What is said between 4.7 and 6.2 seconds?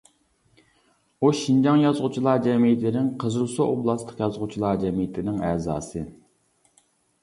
جەمئىيىتىنىڭ ئەزاسى.